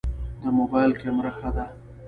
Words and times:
د 0.41 0.43
موبایل 0.57 0.91
کمره 1.01 1.31
ښه 1.37 1.49
ده؟ 1.55 1.65